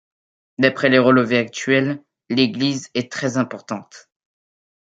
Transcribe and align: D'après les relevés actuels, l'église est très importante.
D'après 0.57 0.89
les 0.89 0.97
relevés 0.97 1.37
actuels, 1.37 2.01
l'église 2.29 2.89
est 2.95 3.11
très 3.11 3.37
importante. 3.37 4.09